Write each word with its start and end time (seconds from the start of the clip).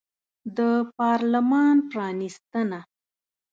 د 0.57 0.59
پارلمان 0.97 1.75
پرانیستنه 1.89 2.79